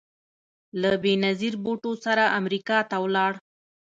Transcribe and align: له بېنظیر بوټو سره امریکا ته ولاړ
له 0.81 0.91
بېنظیر 1.03 1.53
بوټو 1.63 1.91
سره 2.05 2.23
امریکا 2.39 2.77
ته 2.89 2.97
ولاړ 3.03 3.33